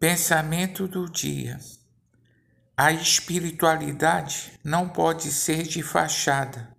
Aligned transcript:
Pensamento 0.00 0.88
do 0.88 1.06
dia. 1.10 1.60
A 2.74 2.90
espiritualidade 2.90 4.58
não 4.64 4.88
pode 4.88 5.30
ser 5.30 5.64
de 5.64 5.82
fachada, 5.82 6.74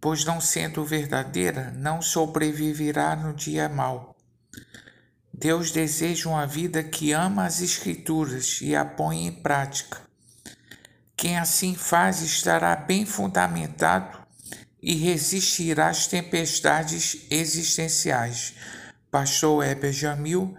pois 0.00 0.24
não 0.24 0.40
sendo 0.40 0.84
verdadeira, 0.84 1.70
não 1.76 2.02
sobreviverá 2.02 3.14
no 3.14 3.32
dia 3.32 3.68
mau. 3.68 4.16
Deus 5.32 5.70
deseja 5.70 6.28
uma 6.28 6.44
vida 6.44 6.82
que 6.82 7.12
ama 7.12 7.44
as 7.44 7.60
Escrituras 7.60 8.58
e 8.60 8.74
a 8.74 8.84
põe 8.84 9.28
em 9.28 9.32
prática. 9.32 10.00
Quem 11.16 11.38
assim 11.38 11.76
faz 11.76 12.20
estará 12.20 12.74
bem 12.74 13.06
fundamentado 13.06 14.18
e 14.82 14.96
resistirá 14.96 15.86
às 15.86 16.08
tempestades 16.08 17.28
existenciais. 17.30 18.54
Pastor 19.08 19.64
Heber 19.64 19.92
Jamil, 19.92 20.58